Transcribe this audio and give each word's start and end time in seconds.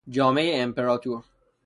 جامهی 0.09 0.53
امپراطور 0.61 1.23